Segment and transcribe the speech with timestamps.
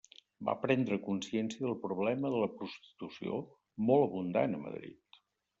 [0.47, 3.39] Va prendre consciència del problema de la prostitució,
[3.91, 5.25] molt abundant a Madrid.